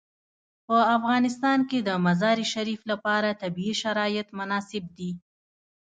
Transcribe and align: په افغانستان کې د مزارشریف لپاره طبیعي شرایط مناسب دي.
په 0.67 0.77
افغانستان 0.97 1.59
کې 1.69 1.79
د 1.87 1.89
مزارشریف 2.05 2.81
لپاره 2.91 3.37
طبیعي 3.41 3.75
شرایط 3.83 4.27
مناسب 4.39 4.83
دي. 4.97 5.11